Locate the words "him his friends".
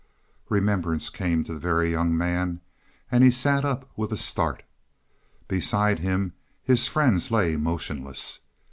5.99-7.29